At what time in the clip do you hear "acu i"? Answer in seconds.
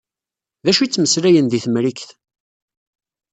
0.69-0.87